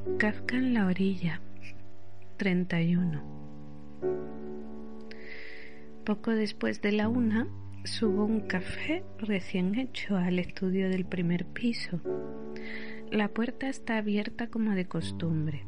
[0.00, 1.42] Kafka en la orilla
[2.38, 3.22] 31
[6.06, 7.46] Poco después de la una
[7.84, 12.00] subo un café recién hecho al estudio del primer piso.
[13.10, 15.66] La puerta está abierta como de costumbre.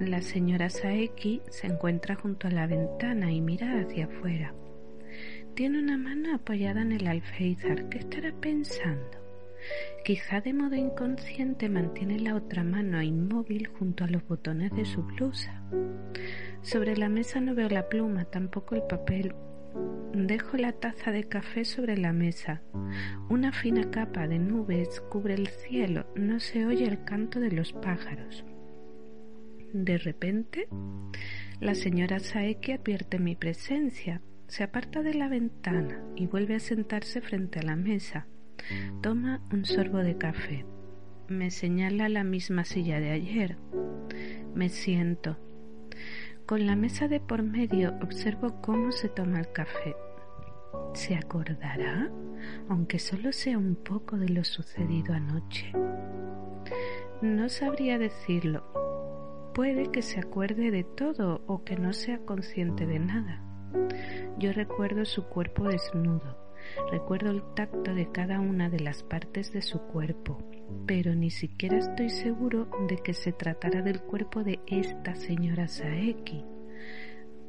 [0.00, 4.54] La señora Saeki se encuentra junto a la ventana y mira hacia afuera.
[5.54, 7.90] Tiene una mano apoyada en el alféizar.
[7.90, 9.17] ¿Qué estará pensando?
[10.04, 15.02] Quizá de modo inconsciente mantiene la otra mano inmóvil junto a los botones de su
[15.02, 15.62] blusa.
[16.62, 19.34] Sobre la mesa no veo la pluma, tampoco el papel.
[20.14, 22.62] Dejo la taza de café sobre la mesa.
[23.28, 26.06] Una fina capa de nubes cubre el cielo.
[26.16, 28.44] No se oye el canto de los pájaros.
[29.72, 30.68] De repente,
[31.60, 34.22] la señora Saeki advierte mi presencia.
[34.46, 38.26] Se aparta de la ventana y vuelve a sentarse frente a la mesa.
[39.00, 40.64] Toma un sorbo de café.
[41.28, 43.56] Me señala la misma silla de ayer.
[44.54, 45.36] Me siento.
[46.46, 49.94] Con la mesa de por medio observo cómo se toma el café.
[50.94, 52.10] ¿Se acordará?
[52.68, 55.72] Aunque solo sea un poco de lo sucedido anoche.
[57.20, 58.64] No sabría decirlo.
[59.54, 63.42] Puede que se acuerde de todo o que no sea consciente de nada.
[64.38, 66.38] Yo recuerdo su cuerpo desnudo,
[66.90, 70.38] recuerdo el tacto de cada una de las partes de su cuerpo,
[70.86, 76.44] pero ni siquiera estoy seguro de que se tratara del cuerpo de esta señora Saeki,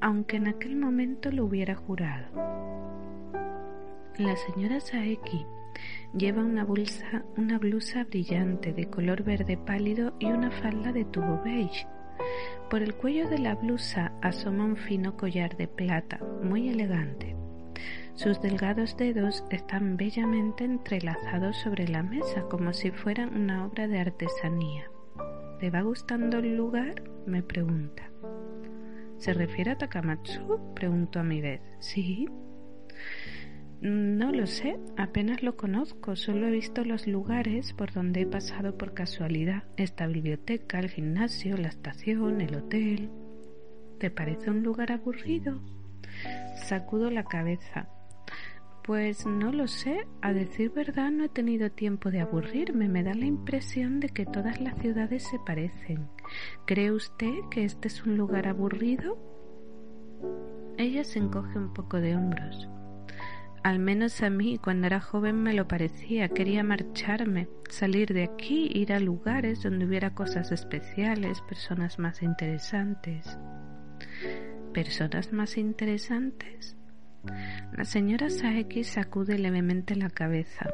[0.01, 2.27] aunque en aquel momento lo hubiera jurado.
[4.17, 5.45] La señora Saeki
[6.17, 11.41] lleva una, bolsa, una blusa brillante de color verde pálido y una falda de tubo
[11.43, 11.87] beige.
[12.69, 17.35] Por el cuello de la blusa asoma un fino collar de plata, muy elegante.
[18.19, 23.97] Sus delgados dedos están bellamente entrelazados sobre la mesa como si fueran una obra de
[23.97, 24.91] artesanía.
[25.61, 27.01] ¿Le va gustando el lugar?
[27.25, 28.11] me pregunta.
[29.19, 30.73] ¿Se refiere a Takamatsu?
[30.75, 31.61] pregunto a mi vez.
[31.79, 32.27] Sí.
[33.79, 38.77] No lo sé, apenas lo conozco, solo he visto los lugares por donde he pasado
[38.77, 39.63] por casualidad.
[39.77, 43.11] Esta biblioteca, el gimnasio, la estación, el hotel.
[43.97, 45.61] ¿Te parece un lugar aburrido?
[46.57, 47.87] Sacudo la cabeza.
[48.89, 53.13] Pues no lo sé, a decir verdad no he tenido tiempo de aburrirme, me da
[53.13, 56.09] la impresión de que todas las ciudades se parecen.
[56.65, 59.19] ¿Cree usted que este es un lugar aburrido?
[60.79, 62.67] Ella se encoge un poco de hombros.
[63.61, 68.71] Al menos a mí cuando era joven me lo parecía, quería marcharme, salir de aquí,
[68.73, 73.37] ir a lugares donde hubiera cosas especiales, personas más interesantes.
[74.73, 76.78] ¿Personas más interesantes?
[77.71, 80.69] La señora Saeki sacude levemente la cabeza.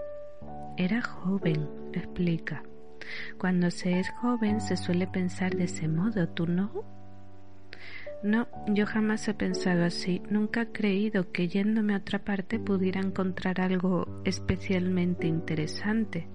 [0.77, 2.63] Era joven, explica.
[3.37, 6.83] Cuando se es joven se suele pensar de ese modo, ¿tú no?
[8.23, 10.21] No, yo jamás he pensado así.
[10.29, 16.27] Nunca he creído que yéndome a otra parte pudiera encontrar algo especialmente interesante.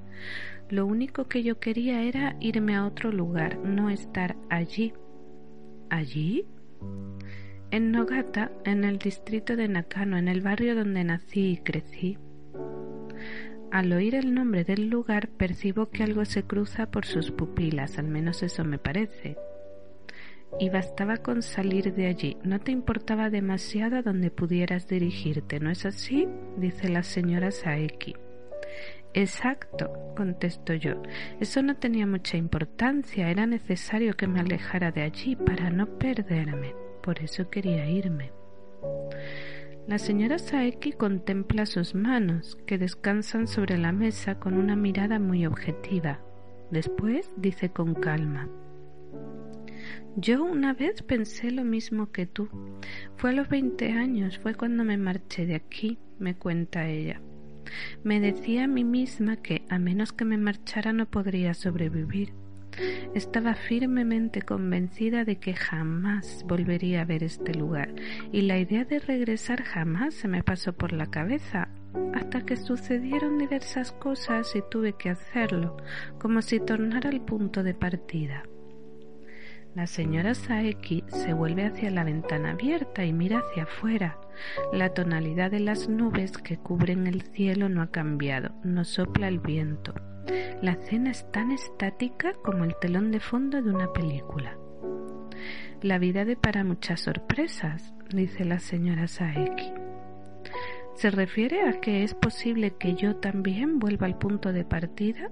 [0.68, 4.92] Lo único que yo quería era irme a otro lugar, no estar allí.
[5.88, 6.46] ¿Allí?
[7.70, 12.18] En Nogata, en el distrito de Nakano, en el barrio donde nací y crecí.
[13.70, 18.08] Al oír el nombre del lugar percibo que algo se cruza por sus pupilas, al
[18.08, 19.36] menos eso me parece.
[20.58, 25.70] Y bastaba con salir de allí, no te importaba demasiado a donde pudieras dirigirte, ¿no
[25.70, 26.26] es así?
[26.56, 28.16] dice la señora Saeki.
[29.14, 31.00] Exacto, contesto yo.
[31.38, 36.74] Eso no tenía mucha importancia, era necesario que me alejara de allí para no perderme
[37.00, 38.32] por eso quería irme.
[39.86, 45.46] La señora Saeki contempla sus manos, que descansan sobre la mesa con una mirada muy
[45.46, 46.20] objetiva.
[46.70, 48.48] Después dice con calma,
[50.16, 52.48] yo una vez pensé lo mismo que tú.
[53.16, 57.20] Fue a los veinte años, fue cuando me marché de aquí, me cuenta ella.
[58.02, 62.32] Me decía a mí misma que a menos que me marchara no podría sobrevivir.
[63.14, 67.94] Estaba firmemente convencida de que jamás volvería a ver este lugar
[68.32, 71.68] y la idea de regresar jamás se me pasó por la cabeza
[72.14, 75.76] hasta que sucedieron diversas cosas y tuve que hacerlo,
[76.18, 78.44] como si tornara al punto de partida.
[79.74, 84.18] La señora Saeki se vuelve hacia la ventana abierta y mira hacia afuera.
[84.72, 89.38] La tonalidad de las nubes que cubren el cielo no ha cambiado, no sopla el
[89.38, 89.94] viento.
[90.62, 94.56] La cena es tan estática como el telón de fondo de una película.
[95.82, 99.72] La vida depara muchas sorpresas, dice la señora Saeki.
[100.94, 105.30] ¿Se refiere a que es posible que yo también vuelva al punto de partida?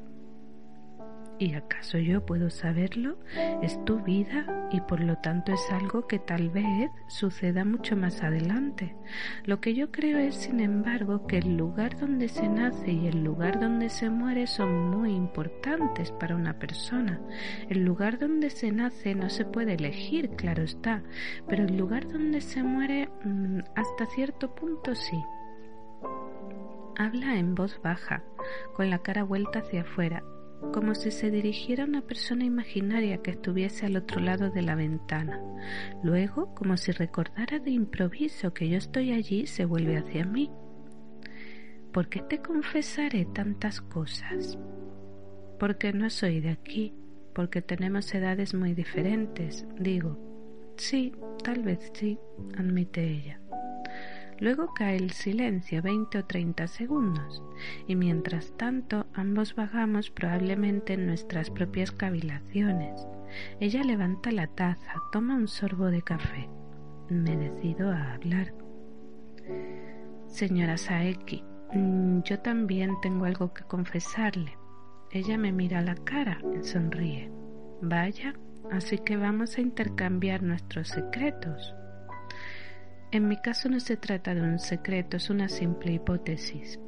[1.40, 3.16] ¿Y acaso yo puedo saberlo?
[3.62, 8.24] Es tu vida y por lo tanto es algo que tal vez suceda mucho más
[8.24, 8.96] adelante.
[9.44, 13.22] Lo que yo creo es, sin embargo, que el lugar donde se nace y el
[13.22, 17.20] lugar donde se muere son muy importantes para una persona.
[17.68, 21.04] El lugar donde se nace no se puede elegir, claro está,
[21.48, 25.22] pero el lugar donde se muere mm, hasta cierto punto sí.
[26.96, 28.24] Habla en voz baja,
[28.74, 30.24] con la cara vuelta hacia afuera,
[30.72, 34.74] como si se dirigiera a una persona imaginaria que estuviese al otro lado de la
[34.74, 35.40] ventana.
[36.02, 40.50] Luego, como si recordara de improviso que yo estoy allí, se vuelve hacia mí.
[41.92, 44.58] ¿Por qué te confesaré tantas cosas?
[45.58, 46.94] Porque no soy de aquí,
[47.34, 50.18] porque tenemos edades muy diferentes, digo.
[50.76, 51.12] Sí,
[51.42, 52.18] tal vez sí,
[52.56, 53.40] admite ella.
[54.40, 57.42] Luego cae el silencio, 20 o 30 segundos,
[57.88, 63.06] y mientras tanto ambos vagamos probablemente en nuestras propias cavilaciones.
[63.58, 66.48] Ella levanta la taza, toma un sorbo de café.
[67.10, 68.54] Me decido a hablar.
[70.28, 71.42] Señora Saeki,
[71.72, 74.56] mm, yo también tengo algo que confesarle.
[75.10, 77.30] Ella me mira a la cara y sonríe.
[77.80, 78.34] Vaya,
[78.70, 81.74] así que vamos a intercambiar nuestros secretos.
[83.10, 86.78] En mi caso no se trata de un secreto, es una simple hipótesis.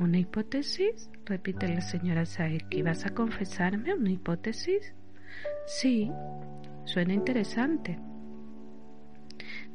[0.00, 1.10] ¿Una hipótesis?
[1.26, 2.80] repite la señora Saeki.
[2.80, 4.94] ¿Vas a confesarme una hipótesis?
[5.66, 6.10] Sí,
[6.84, 7.98] suena interesante.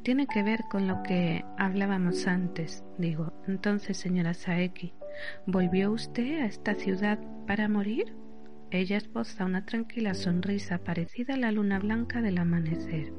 [0.02, 3.32] Tiene que ver con lo que hablábamos antes, digo.
[3.46, 4.94] Entonces, señora Saeki,
[5.46, 8.16] ¿volvió usted a esta ciudad para morir?
[8.72, 13.12] Ella esboza una tranquila sonrisa parecida a la luna blanca del amanecer.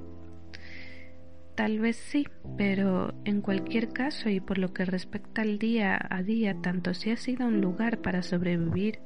[1.55, 6.21] Tal vez sí, pero en cualquier caso y por lo que respecta al día a
[6.21, 8.99] día, tanto si ha sido un lugar para sobrevivir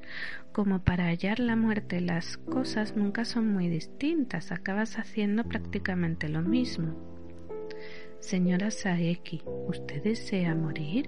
[0.52, 6.42] como para hallar la muerte, las cosas nunca son muy distintas, acabas haciendo prácticamente lo
[6.42, 6.96] mismo.
[8.20, 11.08] Señora Saeki, ¿usted desea morir?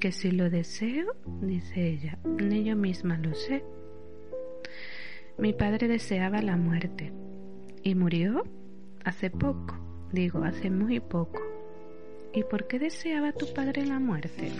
[0.00, 3.64] Que si lo deseo, dice ella, ni yo misma lo sé.
[5.38, 7.12] Mi padre deseaba la muerte.
[7.84, 8.42] ¿Y murió?
[9.04, 11.42] Hace poco digo, hace muy poco.
[12.32, 14.50] ¿Y por qué deseaba tu padre la muerte?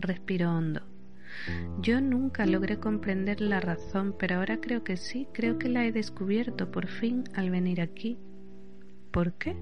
[0.00, 0.82] Respiro hondo.
[1.80, 5.92] Yo nunca logré comprender la razón, pero ahora creo que sí, creo que la he
[5.92, 8.18] descubierto por fin al venir aquí.
[9.10, 9.56] ¿Por qué?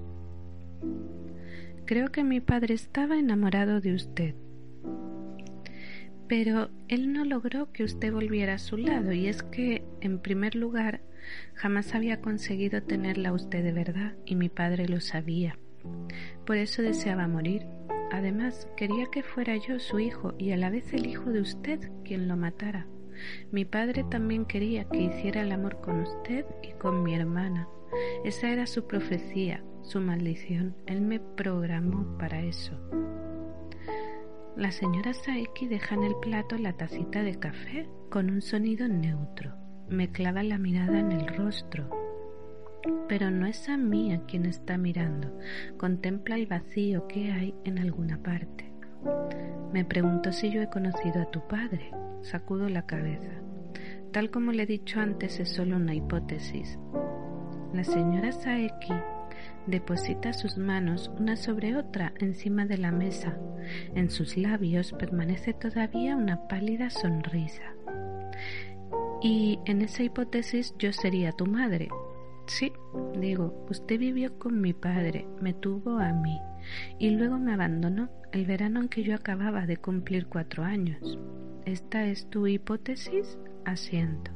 [1.85, 4.35] Creo que mi padre estaba enamorado de usted.
[6.27, 10.55] Pero él no logró que usted volviera a su lado, y es que, en primer
[10.55, 11.01] lugar,
[11.55, 15.57] Jamás había conseguido tenerla a usted de verdad y mi padre lo sabía.
[16.45, 17.65] Por eso deseaba morir.
[18.11, 21.91] Además, quería que fuera yo su hijo y a la vez el hijo de usted
[22.03, 22.87] quien lo matara.
[23.51, 27.67] Mi padre también quería que hiciera el amor con usted y con mi hermana.
[28.23, 30.75] Esa era su profecía, su maldición.
[30.85, 32.79] Él me programó para eso.
[34.55, 39.62] La señora Saeki deja en el plato la tacita de café con un sonido neutro
[39.93, 41.89] me clava la mirada en el rostro.
[43.07, 45.39] Pero no es a mí a quien está mirando,
[45.77, 48.71] contempla el vacío que hay en alguna parte.
[49.71, 51.91] Me pregunto si yo he conocido a tu padre,
[52.21, 53.31] sacudo la cabeza.
[54.11, 56.77] Tal como le he dicho antes, es solo una hipótesis.
[57.73, 58.93] La señora Saeki
[59.65, 63.37] deposita sus manos una sobre otra encima de la mesa.
[63.95, 67.63] En sus labios permanece todavía una pálida sonrisa.
[69.23, 71.87] Y en esa hipótesis yo sería tu madre.
[72.45, 72.73] Sí,
[73.17, 76.37] digo, usted vivió con mi padre, me tuvo a mí
[76.99, 81.17] y luego me abandonó el verano en que yo acababa de cumplir cuatro años.
[81.65, 83.37] ¿Esta es tu hipótesis?
[83.63, 84.31] Asiento.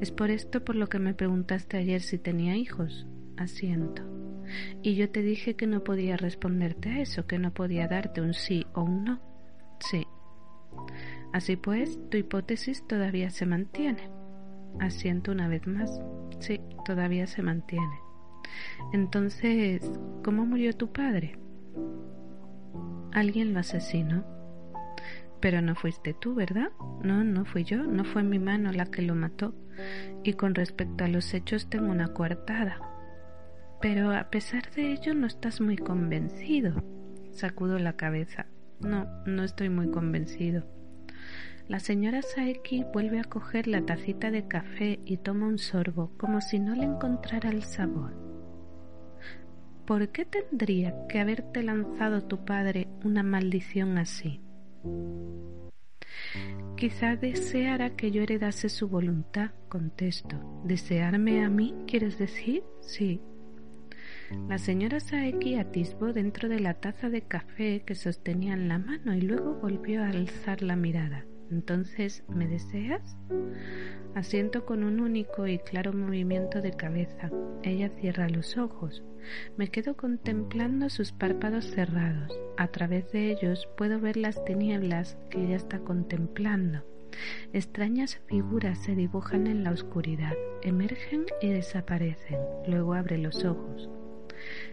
[0.00, 3.06] ¿Es por esto por lo que me preguntaste ayer si tenía hijos?
[3.36, 4.02] Asiento.
[4.82, 8.32] Y yo te dije que no podía responderte a eso, que no podía darte un
[8.32, 9.20] sí o un no.
[9.78, 10.06] Sí.
[11.32, 14.10] Así pues, tu hipótesis todavía se mantiene.
[14.80, 16.00] Asiento una vez más.
[16.40, 18.00] Sí, todavía se mantiene.
[18.92, 19.90] Entonces,
[20.24, 21.38] ¿cómo murió tu padre?
[23.12, 24.24] Alguien lo asesinó.
[25.40, 26.70] Pero no fuiste tú, ¿verdad?
[27.02, 29.54] No, no fui yo, no fue mi mano la que lo mató.
[30.22, 32.78] Y con respecto a los hechos tengo una coartada.
[33.80, 36.82] Pero a pesar de ello no estás muy convencido.
[37.30, 38.46] Sacudo la cabeza.
[38.80, 40.64] No, no estoy muy convencido.
[41.70, 46.40] La señora Saeki vuelve a coger la tacita de café y toma un sorbo como
[46.40, 48.12] si no le encontrara el sabor.
[49.86, 54.40] ¿Por qué tendría que haberte lanzado tu padre una maldición así?
[56.76, 60.62] Quizá deseara que yo heredase su voluntad, contesto.
[60.64, 62.64] ¿Desearme a mí, quieres decir?
[62.80, 63.20] Sí.
[64.48, 69.14] La señora Saeki atisbó dentro de la taza de café que sostenía en la mano
[69.14, 71.26] y luego volvió a alzar la mirada.
[71.50, 73.16] Entonces, ¿me deseas?
[74.14, 77.30] Asiento con un único y claro movimiento de cabeza.
[77.62, 79.02] Ella cierra los ojos.
[79.56, 82.32] Me quedo contemplando sus párpados cerrados.
[82.56, 86.84] A través de ellos puedo ver las tinieblas que ella está contemplando.
[87.52, 92.38] Extrañas figuras se dibujan en la oscuridad, emergen y desaparecen.
[92.66, 93.90] Luego abre los ojos.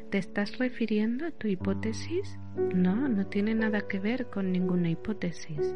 [0.09, 2.39] ¿Te estás refiriendo a tu hipótesis?
[2.73, 5.75] No, no tiene nada que ver con ninguna hipótesis.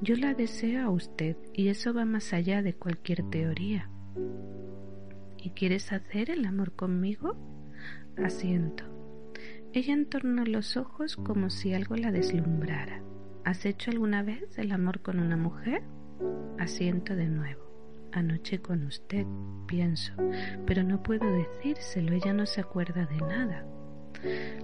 [0.00, 3.90] Yo la deseo a usted y eso va más allá de cualquier teoría.
[5.36, 7.36] ¿Y quieres hacer el amor conmigo?
[8.16, 8.84] Asiento.
[9.74, 13.02] Ella entornó los ojos como si algo la deslumbrara.
[13.44, 15.82] ¿Has hecho alguna vez el amor con una mujer?
[16.58, 17.67] Asiento de nuevo.
[18.12, 19.26] Anoche con usted,
[19.66, 20.12] pienso,
[20.66, 23.66] pero no puedo decírselo, ella no se acuerda de nada.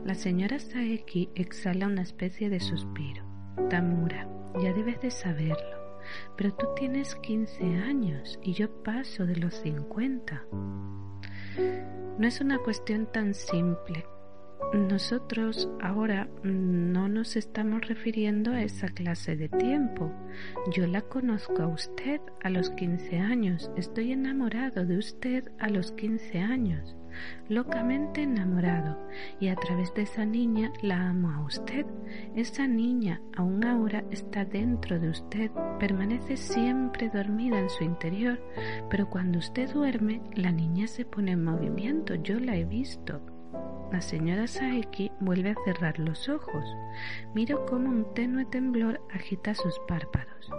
[0.05, 3.25] La señora Saeki exhala una especie de suspiro.
[3.71, 4.29] Tamura,
[4.61, 6.01] ya debes de saberlo,
[6.37, 10.45] pero tú tienes 15 años y yo paso de los 50.
[12.19, 14.07] No es una cuestión tan simple.
[14.73, 20.11] Nosotros ahora no nos estamos refiriendo a esa clase de tiempo.
[20.73, 23.71] Yo la conozco a usted a los 15 años.
[23.77, 26.97] Estoy enamorado de usted a los 15 años.
[27.49, 28.99] Locamente enamorado.
[29.39, 31.87] Y a través de esa niña la amo a usted.
[32.35, 35.51] Esa niña aún ahora está dentro de usted.
[35.79, 38.41] Permanece siempre dormida en su interior.
[38.91, 42.15] Pero cuando usted duerme, la niña se pone en movimiento.
[42.17, 43.34] Yo la he visto.
[43.95, 46.65] La señora Saeki vuelve a cerrar los ojos.
[47.33, 50.51] Miro cómo un tenue temblor agita sus párpados.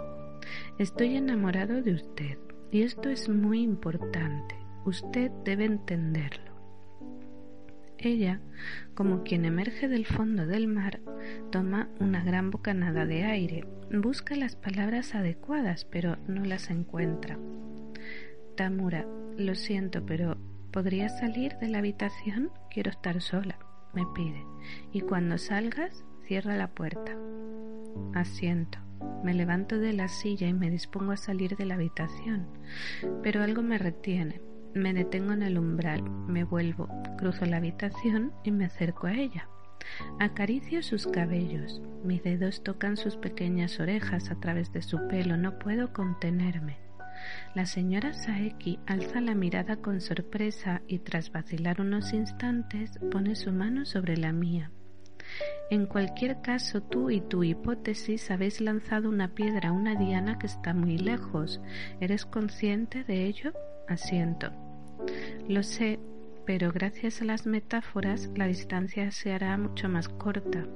[0.78, 2.38] Estoy enamorado de usted
[2.72, 4.56] y esto es muy importante.
[4.86, 6.50] Usted debe entenderlo.
[7.98, 8.40] Ella,
[8.94, 11.00] como quien emerge del fondo del mar,
[11.50, 17.38] toma una gran bocanada de aire, busca las palabras adecuadas, pero no las encuentra.
[18.56, 20.38] Tamura, lo siento, pero
[20.76, 22.50] ¿Podrías salir de la habitación?
[22.70, 23.58] Quiero estar sola,
[23.94, 24.44] me pide.
[24.92, 27.16] Y cuando salgas, cierra la puerta.
[28.12, 28.78] Asiento.
[29.24, 32.46] Me levanto de la silla y me dispongo a salir de la habitación,
[33.22, 34.42] pero algo me retiene.
[34.74, 39.48] Me detengo en el umbral, me vuelvo, cruzo la habitación y me acerco a ella.
[40.20, 45.58] Acaricio sus cabellos, mis dedos tocan sus pequeñas orejas a través de su pelo, no
[45.58, 46.85] puedo contenerme.
[47.54, 53.52] La señora Saeki alza la mirada con sorpresa y tras vacilar unos instantes pone su
[53.52, 54.70] mano sobre la mía.
[55.70, 60.46] En cualquier caso, tú y tu hipótesis habéis lanzado una piedra a una diana que
[60.46, 61.60] está muy lejos.
[62.00, 63.52] ¿Eres consciente de ello?
[63.88, 64.52] Asiento.
[65.48, 65.98] Lo sé,
[66.44, 70.66] pero gracias a las metáforas la distancia se hará mucho más corta.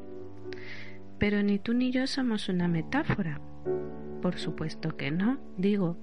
[1.21, 3.41] Pero ni tú ni yo somos una metáfora.
[4.23, 5.99] Por supuesto que no, digo,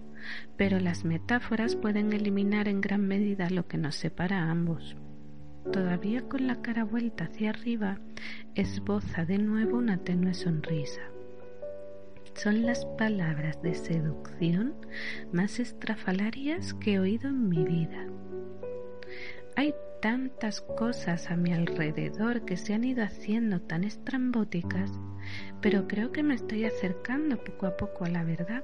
[0.58, 4.96] pero las metáforas pueden eliminar en gran medida lo que nos separa a ambos.
[5.72, 8.00] Todavía con la cara vuelta hacia arriba,
[8.56, 11.02] esboza de nuevo una tenue sonrisa.
[12.36, 14.76] Son las palabras de seducción
[15.34, 18.06] más estrafalarias que he oído en mi vida.
[19.56, 24.92] Hay tantas cosas a mi alrededor que se han ido haciendo tan estrambóticas,
[25.62, 28.64] pero creo que me estoy acercando poco a poco a la verdad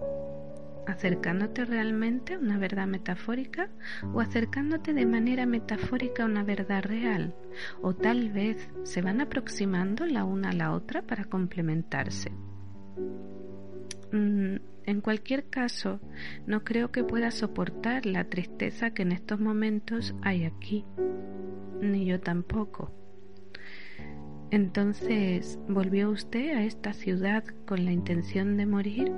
[0.87, 3.69] acercándote realmente a una verdad metafórica
[4.13, 7.33] o acercándote de manera metafórica a una verdad real,
[7.81, 12.31] o tal vez se van aproximando la una a la otra para complementarse.
[14.11, 15.99] Mm, en cualquier caso,
[16.45, 20.85] no creo que pueda soportar la tristeza que en estos momentos hay aquí,
[21.81, 22.91] ni yo tampoco.
[24.51, 29.11] Entonces, ¿volvió usted a esta ciudad con la intención de morir?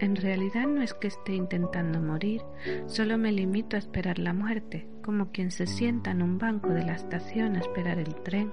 [0.00, 2.42] En realidad no es que esté intentando morir,
[2.86, 6.84] solo me limito a esperar la muerte, como quien se sienta en un banco de
[6.84, 8.52] la estación a esperar el tren.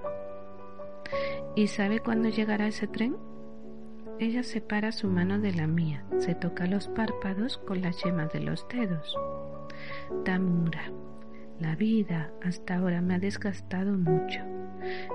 [1.54, 3.16] ¿Y sabe cuándo llegará ese tren?
[4.22, 8.38] Ella separa su mano de la mía, se toca los párpados con la yema de
[8.38, 9.16] los dedos.
[10.24, 10.92] Tamura,
[11.58, 14.38] la vida hasta ahora me ha desgastado mucho.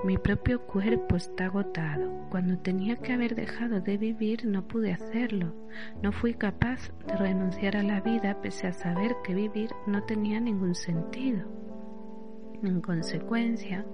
[0.03, 2.27] Mi propio cuerpo está agotado.
[2.29, 5.55] Cuando tenía que haber dejado de vivir no pude hacerlo.
[6.03, 10.41] No fui capaz de renunciar a la vida pese a saber que vivir no tenía
[10.41, 11.47] ningún sentido.
[12.63, 13.85] En consecuencia,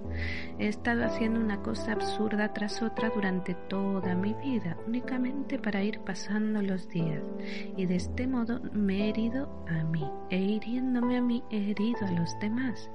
[0.58, 6.00] he estado haciendo una cosa absurda tras otra durante toda mi vida, únicamente para ir
[6.00, 7.22] pasando los días,
[7.76, 12.06] y de este modo me he herido a mí, e hiriéndome a mí he herido
[12.06, 12.90] a los demás.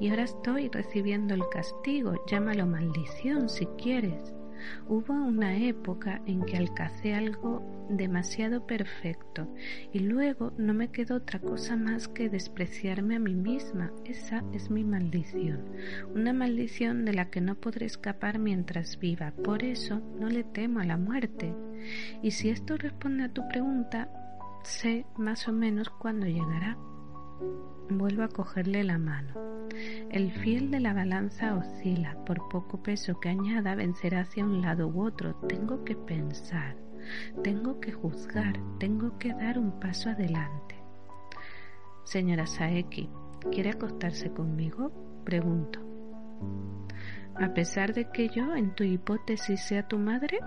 [0.00, 4.34] Y ahora estoy recibiendo el castigo, llámalo maldición si quieres.
[4.88, 9.52] Hubo una época en que alcancé algo demasiado perfecto
[9.92, 13.92] y luego no me quedó otra cosa más que despreciarme a mí misma.
[14.04, 15.64] Esa es mi maldición,
[16.14, 19.32] una maldición de la que no podré escapar mientras viva.
[19.44, 21.54] Por eso no le temo a la muerte.
[22.22, 24.08] Y si esto responde a tu pregunta,
[24.62, 26.76] sé más o menos cuándo llegará.
[27.88, 29.34] Vuelvo a cogerle la mano.
[30.10, 32.16] El fiel de la balanza oscila.
[32.24, 35.34] Por poco peso que añada, vencerá hacia un lado u otro.
[35.48, 36.76] Tengo que pensar,
[37.42, 40.76] tengo que juzgar, tengo que dar un paso adelante.
[42.04, 43.08] Señora Saeki,
[43.50, 44.92] ¿quiere acostarse conmigo?
[45.24, 45.80] Pregunto.
[47.36, 50.40] A pesar de que yo, en tu hipótesis, sea tu madre,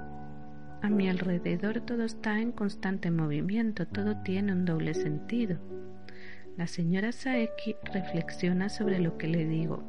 [0.81, 5.57] a mi alrededor todo está en constante movimiento, todo tiene un doble sentido.
[6.57, 9.83] La señora Saeki reflexiona sobre lo que le digo.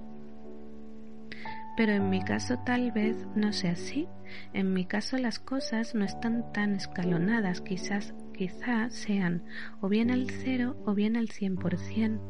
[1.77, 4.09] Pero en mi caso tal vez no sea así.
[4.53, 9.45] En mi caso las cosas no están tan escalonadas, quizás quizás sean
[9.81, 12.21] o bien al cero o bien al cien por cien.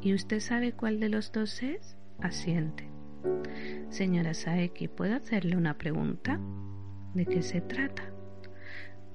[0.00, 1.96] ¿Y usted sabe cuál de los dos es?
[2.20, 2.88] Asiente.
[3.90, 6.40] Señora Saeki, ¿puedo hacerle una pregunta?
[7.14, 8.12] ¿De qué se trata?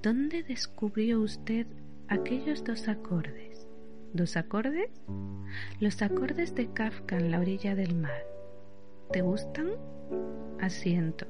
[0.01, 1.67] ¿Dónde descubrió usted
[2.07, 3.50] aquellos dos acordes?
[4.13, 4.89] ¿Dos acordes?
[5.79, 8.25] Los acordes de Kafka en la orilla del mar.
[9.13, 9.69] ¿Te gustan?
[10.59, 11.27] Asiento.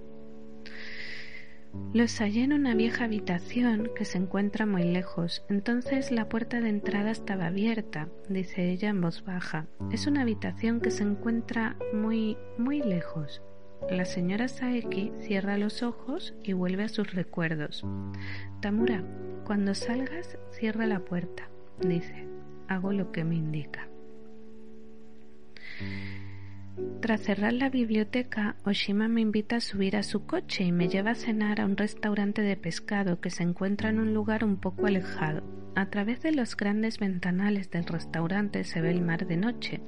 [1.93, 5.45] Los hallé en una vieja habitación que se encuentra muy lejos.
[5.47, 9.67] Entonces la puerta de entrada estaba abierta, dice ella en voz baja.
[9.91, 13.43] Es una habitación que se encuentra muy, muy lejos.
[13.91, 17.85] La señora Saeki cierra los ojos y vuelve a sus recuerdos.
[18.59, 19.03] Tamura,
[19.45, 22.31] cuando salgas, cierra la puerta, dice
[22.73, 23.87] hago lo que me indica.
[27.01, 31.11] Tras cerrar la biblioteca, Oshima me invita a subir a su coche y me lleva
[31.11, 34.85] a cenar a un restaurante de pescado que se encuentra en un lugar un poco
[34.85, 35.43] alejado.
[35.73, 39.81] A través de los grandes ventanales del restaurante se ve el mar de noche.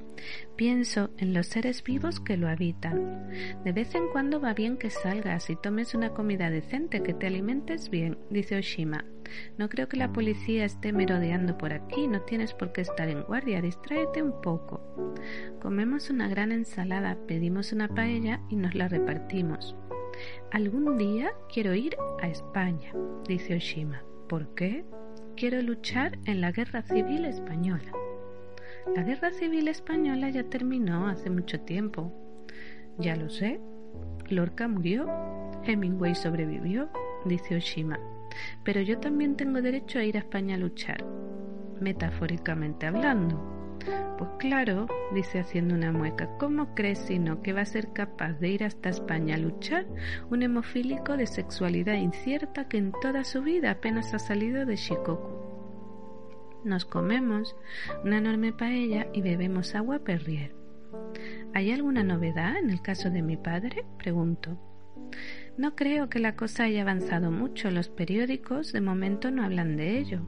[0.55, 3.29] Pienso en los seres vivos que lo habitan.
[3.65, 7.27] De vez en cuando va bien que salgas y tomes una comida decente, que te
[7.27, 9.03] alimentes bien, dice Oshima.
[9.57, 13.23] No creo que la policía esté merodeando por aquí, no tienes por qué estar en
[13.23, 15.15] guardia, distráete un poco.
[15.61, 19.75] Comemos una gran ensalada, pedimos una paella y nos la repartimos.
[20.51, 22.93] Algún día quiero ir a España,
[23.27, 24.03] dice Oshima.
[24.29, 24.85] ¿Por qué?
[25.43, 27.91] Quiero luchar en la guerra civil española.
[28.95, 32.13] La guerra civil española ya terminó hace mucho tiempo.
[32.97, 33.59] Ya lo sé.
[34.29, 35.05] Lorca murió.
[35.65, 36.87] Hemingway sobrevivió,
[37.25, 37.99] dice Oshima.
[38.63, 41.03] Pero yo también tengo derecho a ir a España a luchar,
[41.81, 43.52] metafóricamente hablando.
[44.17, 48.49] Pues claro, dice haciendo una mueca, ¿cómo crees sino que va a ser capaz de
[48.49, 49.85] ir hasta España a luchar
[50.29, 55.43] un hemofílico de sexualidad incierta que en toda su vida apenas ha salido de Shikoku?
[56.63, 57.55] Nos comemos
[58.05, 60.55] una enorme paella y bebemos agua Perrier.
[61.53, 63.85] ¿Hay alguna novedad en el caso de mi padre?
[63.97, 64.57] Pregunto.
[65.57, 67.69] No creo que la cosa haya avanzado mucho.
[67.69, 70.21] Los periódicos de momento no hablan de ello.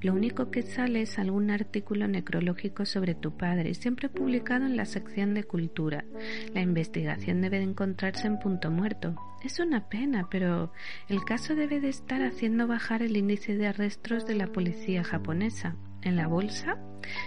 [0.00, 4.84] Lo único que sale es algún artículo necrológico sobre tu padre, siempre publicado en la
[4.84, 6.04] sección de cultura.
[6.52, 9.16] La investigación debe de encontrarse en punto muerto.
[9.44, 10.72] Es una pena, pero
[11.08, 15.76] el caso debe de estar haciendo bajar el índice de arrestos de la policía japonesa
[16.02, 16.78] en la bolsa,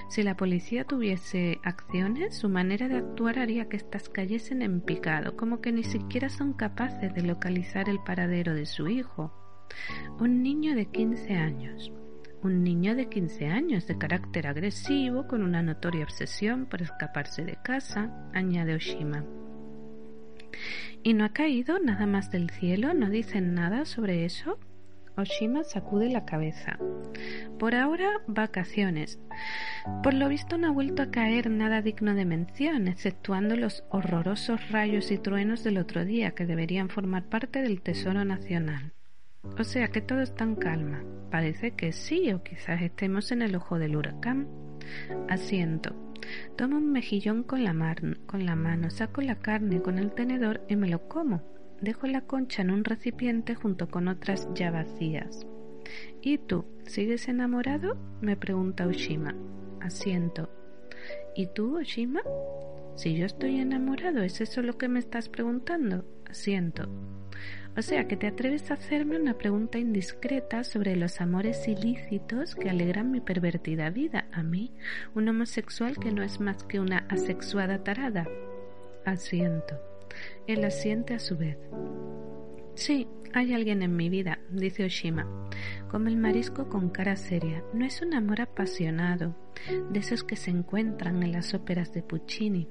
[0.10, 5.36] si la policía tuviese acciones, su manera de actuar haría que estas cayesen en picado,
[5.36, 9.34] como que ni siquiera son capaces de localizar el paradero de su hijo.
[10.20, 11.92] Un niño de 15 años.
[12.44, 17.58] Un niño de 15 años de carácter agresivo, con una notoria obsesión por escaparse de
[17.64, 19.26] casa, añade Oshima.
[21.02, 22.94] ¿Y no ha caído nada más del cielo?
[22.94, 24.60] ¿No dicen nada sobre eso?
[25.16, 26.78] Oshima sacude la cabeza.
[27.58, 29.20] Por ahora, vacaciones.
[30.04, 34.70] Por lo visto no ha vuelto a caer nada digno de mención, exceptuando los horrorosos
[34.70, 38.94] rayos y truenos del otro día que deberían formar parte del Tesoro Nacional.
[39.60, 41.04] O sea que todo está en calma.
[41.32, 44.48] Parece que sí, o quizás estemos en el ojo del huracán.
[45.30, 45.96] Asiento.
[46.56, 50.76] Tomo un mejillón con la, con la mano, saco la carne con el tenedor y
[50.76, 51.42] me lo como.
[51.82, 55.46] Dejo la concha en un recipiente junto con otras ya vacías.
[56.22, 57.98] ¿Y tú, sigues enamorado?
[58.22, 59.36] me pregunta Oshima.
[59.80, 60.50] Asiento.
[61.36, 62.22] ¿Y tú, Oshima?
[62.98, 66.04] Si yo estoy enamorado, ¿es eso lo que me estás preguntando?
[66.28, 66.90] Asiento.
[67.78, 72.72] O sea, que te atreves a hacerme una pregunta indiscreta sobre los amores ilícitos que
[72.72, 74.28] alegran mi pervertida vida.
[74.32, 74.74] A mí,
[75.14, 78.28] un homosexual que no es más que una asexuada tarada.
[79.06, 79.80] Asiento.
[80.48, 81.60] Él asiente a su vez.
[82.78, 85.26] Sí, hay alguien en mi vida, dice Oshima,
[85.90, 87.64] como el marisco con cara seria.
[87.74, 89.36] No es un amor apasionado,
[89.92, 92.70] de esos que se encuentran en las óperas de Puccini.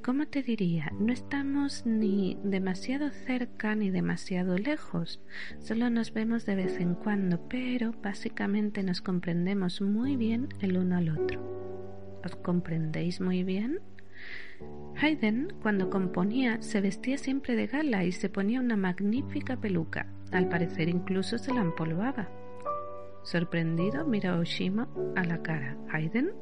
[0.00, 0.92] ¿Cómo te diría?
[1.00, 5.20] No estamos ni demasiado cerca ni demasiado lejos.
[5.58, 10.98] Solo nos vemos de vez en cuando, pero básicamente nos comprendemos muy bien el uno
[10.98, 12.20] al otro.
[12.24, 13.80] ¿Os comprendéis muy bien?
[15.00, 20.06] Haydn, cuando componía, se vestía siempre de gala y se ponía una magnífica peluca.
[20.30, 22.28] Al parecer incluso se la empolvaba.
[23.22, 25.76] Sorprendido, mira a Oshima a la cara.
[25.90, 26.32] ¿Haydn?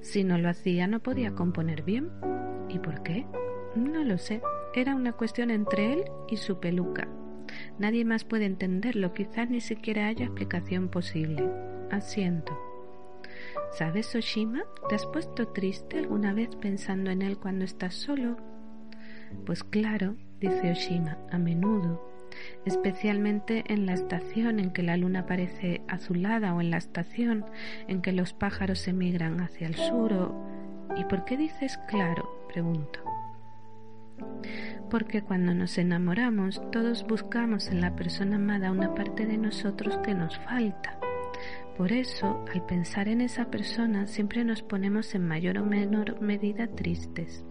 [0.00, 2.10] Si no lo hacía, no podía componer bien.
[2.68, 3.26] ¿Y por qué?
[3.74, 4.42] No lo sé.
[4.74, 7.08] Era una cuestión entre él y su peluca.
[7.78, 11.48] Nadie más puede entenderlo, quizás ni siquiera haya explicación posible.
[11.90, 12.58] Asiento.
[13.72, 14.62] ¿Sabes, Oshima?
[14.88, 18.36] ¿Te has puesto triste alguna vez pensando en él cuando estás solo?
[19.46, 22.08] Pues claro, dice Oshima, a menudo,
[22.64, 27.44] especialmente en la estación en que la luna parece azulada o en la estación
[27.88, 30.54] en que los pájaros emigran hacia el sur o...
[30.96, 32.46] ¿Y por qué dices claro?
[32.48, 33.00] pregunto.
[34.90, 40.14] Porque cuando nos enamoramos todos buscamos en la persona amada una parte de nosotros que
[40.14, 40.98] nos falta.
[41.76, 46.68] Por eso, al pensar en esa persona, siempre nos ponemos en mayor o menor medida
[46.68, 47.44] tristes.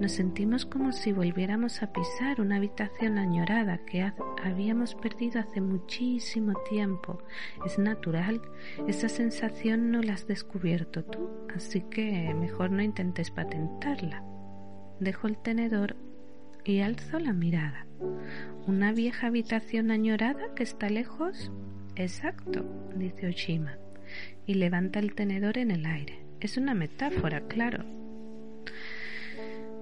[0.00, 4.12] Nos sentimos como si volviéramos a pisar una habitación añorada que
[4.44, 7.22] habíamos perdido hace muchísimo tiempo.
[7.66, 8.40] Es natural,
[8.86, 14.22] esa sensación no la has descubierto tú, así que mejor no intentes patentarla.
[15.00, 15.96] Dejo el tenedor
[16.64, 17.86] y alzo la mirada.
[18.66, 21.50] ¿Una vieja habitación añorada que está lejos?
[21.98, 23.76] Exacto, dice Oshima,
[24.46, 26.24] y levanta el tenedor en el aire.
[26.38, 27.84] Es una metáfora, claro.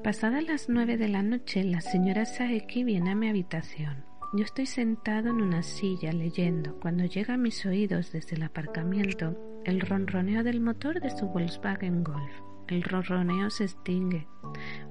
[0.03, 4.07] Pasadas las nueve de la noche, la señora Saeki viene a mi habitación.
[4.33, 9.37] Yo estoy sentado en una silla leyendo cuando llega a mis oídos desde el aparcamiento
[9.67, 12.33] el ronroneo del motor de su Volkswagen Golf.
[12.67, 14.27] El ronroneo se extingue.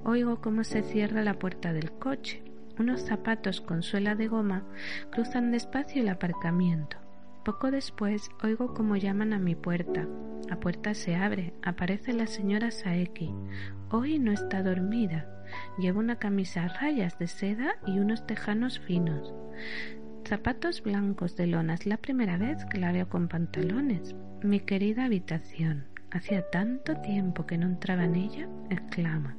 [0.04, 2.44] Oigo cómo se cierra la puerta del coche.
[2.78, 4.64] Unos zapatos con suela de goma
[5.10, 6.98] cruzan despacio el aparcamiento.
[7.46, 10.08] Poco después oigo cómo llaman a mi puerta.
[10.48, 13.32] La puerta se abre, aparece la señora Saeki.
[13.88, 15.44] Hoy no está dormida.
[15.78, 19.32] Lleva una camisa a rayas de seda y unos tejanos finos.
[20.26, 21.74] Zapatos blancos de lona.
[21.74, 24.16] Es la primera vez que la veo con pantalones.
[24.42, 25.86] Mi querida habitación.
[26.10, 29.36] Hacía tanto tiempo que no entraba en ella, exclama.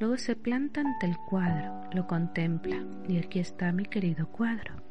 [0.00, 4.83] Luego se planta ante el cuadro, lo contempla, y aquí está mi querido cuadro.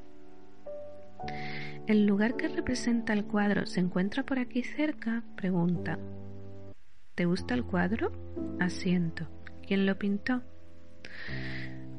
[1.87, 5.23] ¿El lugar que representa el cuadro se encuentra por aquí cerca?
[5.35, 5.99] pregunta.
[7.15, 8.11] ¿Te gusta el cuadro?
[8.59, 9.27] Asiento.
[9.67, 10.41] ¿Quién lo pintó?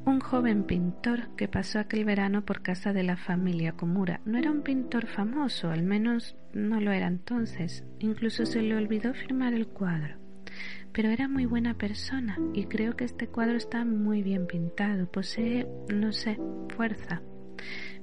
[0.07, 4.21] Un joven pintor que pasó aquel verano por casa de la familia Komura.
[4.25, 7.85] No era un pintor famoso, al menos no lo era entonces.
[8.01, 10.17] Incluso se le olvidó firmar el cuadro.
[10.93, 15.11] Pero era muy buena persona y creo que este cuadro está muy bien pintado.
[15.11, 16.39] Posee, no sé,
[16.77, 17.23] fuerza.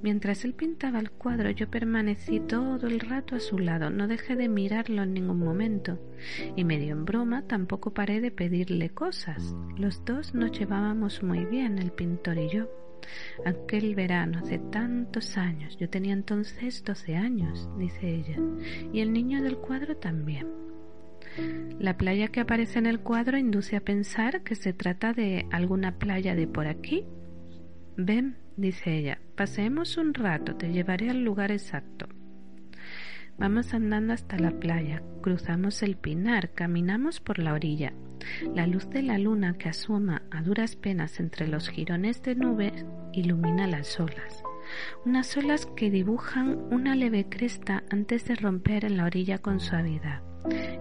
[0.02, 4.36] Mientras él pintaba el cuadro yo permanecí todo el rato a su lado, no dejé
[4.36, 6.00] de mirarlo en ningún momento,
[6.56, 9.56] y medio en broma tampoco paré de pedirle cosas.
[9.78, 12.70] Los dos nos llevábamos muy bien, el pintor y yo.
[13.46, 18.38] Aquel verano, hace tantos años, yo tenía entonces doce años, dice ella,
[18.94, 20.48] y el niño del cuadro también.
[21.80, 25.98] La playa que aparece en el cuadro induce a pensar que se trata de alguna
[25.98, 27.06] playa de por aquí.
[27.96, 32.08] Ven, dice ella, paseemos un rato, te llevaré al lugar exacto.
[33.38, 37.94] Vamos andando hasta la playa, cruzamos el pinar, caminamos por la orilla.
[38.54, 42.86] La luz de la luna que asoma a duras penas entre los jirones de nubes
[43.14, 44.44] ilumina las olas.
[45.06, 50.22] Unas olas que dibujan una leve cresta antes de romper en la orilla con suavidad.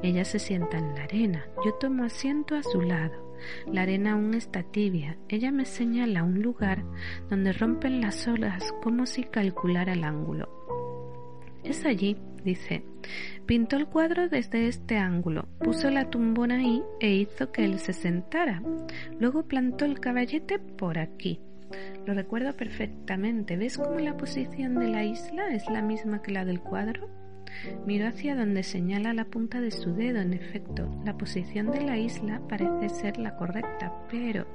[0.03, 3.31] Ella se sienta en la arena, yo tomo asiento a su lado.
[3.67, 5.17] La arena aún está tibia.
[5.29, 6.85] Ella me señala un lugar
[7.29, 10.49] donde rompen las olas como si calculara el ángulo.
[11.65, 12.85] Es allí, dice.
[13.47, 17.93] Pintó el cuadro desde este ángulo, puso la tumbona ahí e hizo que él se
[17.93, 18.63] sentara.
[19.19, 21.41] Luego plantó el caballete por aquí.
[22.07, 23.57] Lo recuerdo perfectamente.
[23.57, 27.09] ¿Ves cómo la posición de la isla es la misma que la del cuadro?
[27.87, 30.21] Miro hacia donde señala la punta de su dedo.
[30.21, 34.47] En efecto, la posición de la isla parece ser la correcta, pero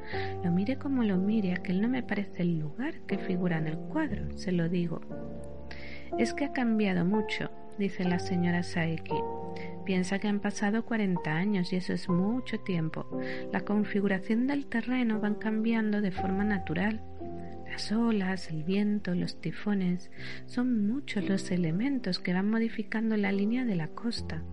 [0.43, 3.77] lo mire como lo mire, aquel no me parece el lugar que figura en el
[3.77, 5.01] cuadro, se lo digo.
[6.17, 9.15] Es que ha cambiado mucho, dice la señora Saeki.
[9.86, 13.05] Piensa que han pasado 40 años y eso es mucho tiempo.
[13.53, 17.01] La configuración del terreno va cambiando de forma natural.
[17.65, 20.12] Las olas, el viento, los tifones,
[20.45, 24.43] son muchos los elementos que van modificando la línea de la costa.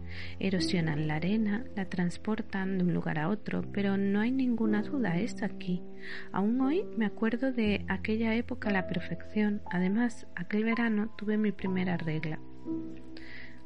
[0.40, 5.18] Erosionan la arena, la transportan de un lugar a otro, pero no hay ninguna duda,
[5.18, 5.82] es aquí.
[6.32, 9.62] Aún hoy me acuerdo de aquella época a la perfección.
[9.70, 12.40] Además, aquel verano tuve mi primera regla.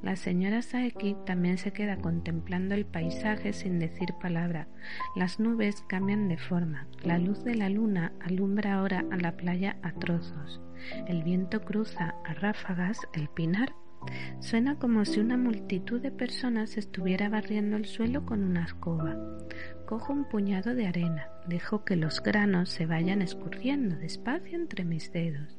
[0.06, 4.68] La señora Saeki también se queda contemplando el paisaje sin decir palabra.
[5.16, 6.86] Las nubes cambian de forma.
[7.02, 10.60] La luz de la luna alumbra ahora a la playa a trozos.
[11.08, 13.74] El viento cruza a ráfagas el pinar.
[14.38, 19.16] Suena como si una multitud de personas estuviera barriendo el suelo con una escoba.
[19.86, 25.10] Cojo un puñado de arena, dejo que los granos se vayan escurriendo despacio entre mis
[25.10, 25.58] dedos.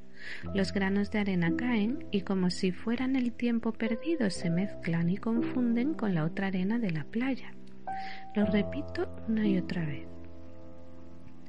[0.54, 5.18] Los granos de arena caen y como si fueran el tiempo perdido se mezclan y
[5.18, 7.52] confunden con la otra arena de la playa.
[8.36, 10.08] Lo repito una y otra vez.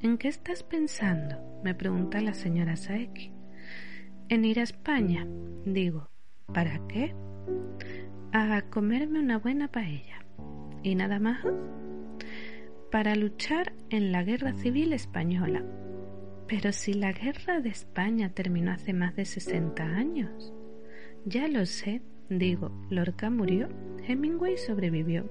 [0.02, 1.61] ¿En qué estás pensando?
[1.64, 3.33] me pregunta la señora Saeki.
[4.28, 5.26] En ir a España,
[5.64, 6.09] digo.
[6.52, 7.14] ¿Para qué?
[8.33, 10.24] A comerme una buena paella.
[10.83, 11.44] ¿Y nada más?
[12.90, 15.62] Para luchar en la guerra civil española,
[16.48, 20.54] pero si la guerra de España terminó hace más de 60 años.
[21.26, 23.68] Ya lo sé, digo, Lorca murió,
[24.06, 25.30] Hemingway sobrevivió.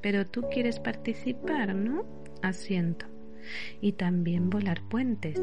[0.00, 2.06] Pero tú quieres participar, ¿no?
[2.42, 3.06] Asiento.
[3.80, 5.40] Y también volar puentes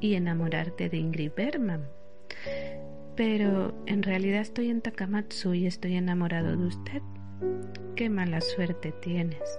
[0.00, 1.88] y enamorarte de Ingrid Bergman.
[3.16, 7.02] Pero en realidad estoy en Takamatsu y estoy enamorado de usted.
[7.96, 9.58] Qué mala suerte tienes.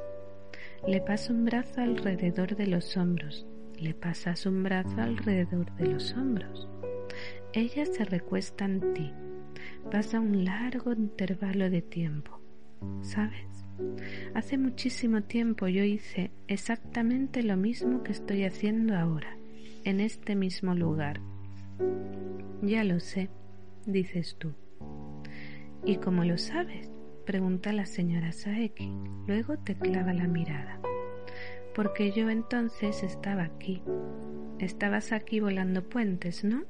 [0.85, 3.47] Le paso un brazo alrededor de los hombros
[3.79, 6.67] le pasas un brazo alrededor de los hombros.
[7.53, 9.11] Ella se recuesta en ti.
[9.91, 12.39] Pasa un largo intervalo de tiempo.
[13.01, 13.65] ¿Sabes?
[14.33, 19.37] Hace muchísimo tiempo yo hice exactamente lo mismo que estoy haciendo ahora,
[19.83, 21.21] en este mismo lugar.
[22.61, 23.29] Ya lo sé,
[23.85, 24.53] dices tú.
[25.85, 26.91] ¿Y cómo lo sabes?
[27.25, 28.91] pregunta la señora Saeki.
[29.27, 30.79] Luego te clava la mirada
[31.75, 33.83] porque yo entonces estaba aquí.
[34.59, 36.63] Estabas aquí volando puentes, ¿no?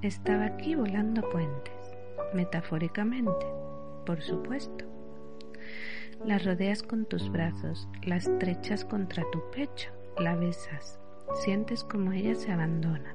[0.00, 1.74] Estaba aquí volando puentes,
[2.34, 3.46] metafóricamente,
[4.06, 4.86] por supuesto.
[6.24, 10.98] La rodeas con tus brazos, la estrechas contra tu pecho, la besas,
[11.44, 13.14] sientes como ella se abandona.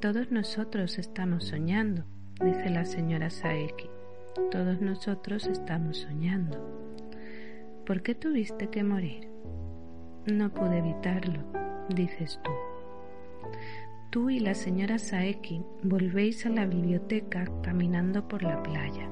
[0.00, 2.04] Todos nosotros estamos soñando,
[2.44, 3.88] dice la señora Saeki.
[4.50, 6.58] Todos nosotros estamos soñando.
[7.86, 9.35] ¿Por qué tuviste que morir?
[10.26, 11.38] No pude evitarlo,
[11.88, 12.50] dices tú.
[14.10, 19.08] Tú y la señora Saeki volvéis a la biblioteca caminando por la playa.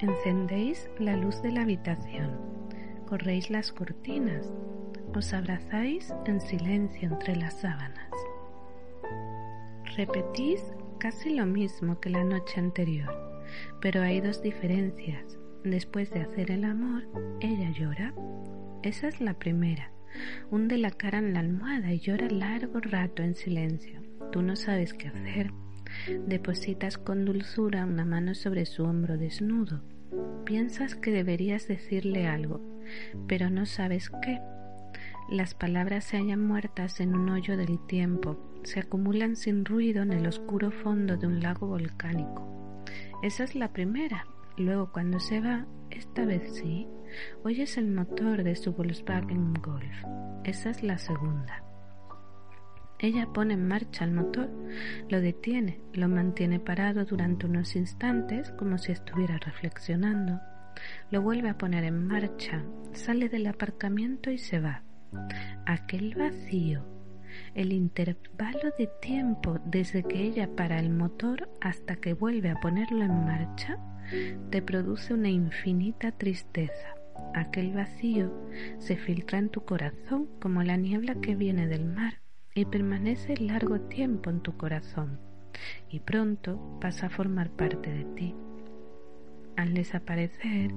[0.00, 2.32] Encendéis la luz de la habitación,
[3.06, 4.52] corréis las cortinas,
[5.14, 8.10] os abrazáis en silencio entre las sábanas.
[9.96, 13.14] Repetís casi lo mismo que la noche anterior,
[13.80, 15.38] pero hay dos diferencias.
[15.64, 17.08] Después de hacer el amor,
[17.40, 18.14] ella llora
[18.84, 19.90] esa es la primera.
[20.50, 24.02] Hunde la cara en la almohada y llora largo rato en silencio.
[24.30, 25.52] Tú no sabes qué hacer.
[26.26, 29.80] Depositas con dulzura una mano sobre su hombro desnudo.
[30.44, 32.60] Piensas que deberías decirle algo,
[33.26, 34.38] pero no sabes qué.
[35.30, 40.12] Las palabras se hallan muertas en un hoyo del tiempo, se acumulan sin ruido en
[40.12, 42.84] el oscuro fondo de un lago volcánico.
[43.22, 44.26] Esa es la primera.
[44.56, 46.86] Luego cuando se va, esta vez sí,
[47.42, 50.04] oyes el motor de su Volkswagen Golf.
[50.44, 51.64] Esa es la segunda.
[53.00, 54.48] Ella pone en marcha el motor,
[55.08, 60.40] lo detiene, lo mantiene parado durante unos instantes como si estuviera reflexionando,
[61.10, 62.62] lo vuelve a poner en marcha,
[62.92, 64.82] sale del aparcamiento y se va.
[65.66, 66.84] Aquel vacío,
[67.54, 73.02] el intervalo de tiempo desde que ella para el motor hasta que vuelve a ponerlo
[73.04, 73.78] en marcha,
[74.50, 76.94] te produce una infinita tristeza.
[77.34, 78.32] Aquel vacío
[78.78, 82.20] se filtra en tu corazón como la niebla que viene del mar
[82.54, 85.18] y permanece largo tiempo en tu corazón
[85.88, 88.34] y pronto pasa a formar parte de ti.
[89.56, 90.72] Al desaparecer,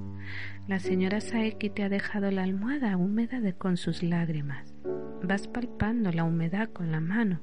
[0.68, 4.76] la señora Saeki te ha dejado la almohada húmeda de con sus lágrimas.
[5.24, 7.42] Vas palpando la humedad con la mano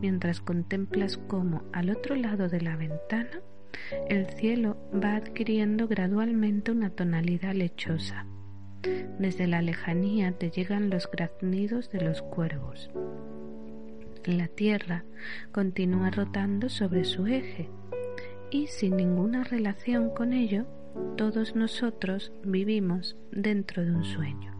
[0.00, 3.40] mientras contemplas cómo al otro lado de la ventana
[4.08, 8.26] el cielo va adquiriendo gradualmente una tonalidad lechosa.
[9.18, 12.90] Desde la lejanía te llegan los graznidos de los cuervos.
[14.24, 15.04] La Tierra
[15.52, 17.70] continúa rotando sobre su eje
[18.50, 20.66] y sin ninguna relación con ello,
[21.16, 24.52] todos nosotros vivimos dentro de un sueño.